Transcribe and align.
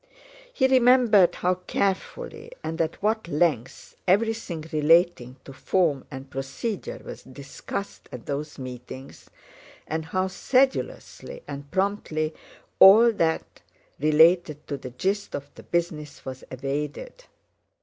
He 0.51 0.67
remembered 0.67 1.35
how 1.35 1.53
carefully 1.67 2.51
and 2.63 2.81
at 2.81 3.03
what 3.03 3.27
length 3.27 3.95
everything 4.07 4.65
relating 4.71 5.35
to 5.45 5.53
form 5.53 6.05
and 6.09 6.27
procedure 6.27 6.99
was 7.05 7.21
discussed 7.21 8.09
at 8.11 8.25
those 8.25 8.57
meetings, 8.57 9.29
and 9.85 10.05
how 10.05 10.25
sedulously 10.25 11.43
and 11.47 11.69
promptly 11.69 12.33
all 12.79 13.11
that 13.11 13.61
related 13.99 14.65
to 14.69 14.75
the 14.77 14.89
gist 14.89 15.35
of 15.35 15.53
the 15.53 15.61
business 15.61 16.25
was 16.25 16.43
evaded. 16.49 17.25